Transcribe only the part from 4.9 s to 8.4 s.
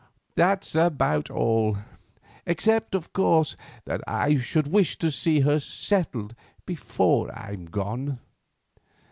to see her settled before I'm gone.